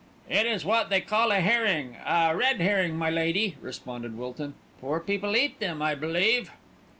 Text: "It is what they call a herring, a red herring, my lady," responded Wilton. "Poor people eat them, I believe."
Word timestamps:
"It 0.31 0.47
is 0.47 0.65
what 0.65 0.89
they 0.89 0.99
call 0.99 1.31
a 1.31 1.41
herring, 1.41 1.95
a 2.03 2.35
red 2.35 2.59
herring, 2.59 2.97
my 2.97 3.11
lady," 3.11 3.55
responded 3.61 4.17
Wilton. 4.17 4.55
"Poor 4.79 4.99
people 4.99 5.35
eat 5.35 5.59
them, 5.59 5.79
I 5.83 5.93
believe." 5.93 6.49